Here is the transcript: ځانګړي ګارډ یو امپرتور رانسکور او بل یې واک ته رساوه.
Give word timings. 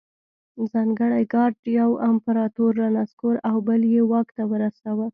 ځانګړي 0.71 1.23
ګارډ 1.33 1.57
یو 1.79 1.91
امپرتور 2.09 2.71
رانسکور 2.81 3.35
او 3.49 3.55
بل 3.67 3.81
یې 3.93 4.01
واک 4.11 4.27
ته 4.35 4.43
رساوه. 4.61 5.07